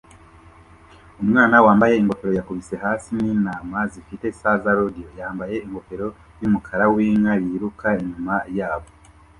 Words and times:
Umwana 1.23 1.55
wambaye 1.65 1.93
ingofero 1.95 2.31
yakubise 2.35 2.75
hasi 2.83 3.07
nintama 3.21 3.79
zifite 3.93 4.25
saza 4.39 4.69
rodeo 4.77 5.11
yambaye 5.21 5.55
ingofero 5.65 6.07
yumukara 6.41 6.85
winka 6.93 7.33
yiruka 7.45 7.87
inyuma 8.03 8.33
yabo 8.57 8.89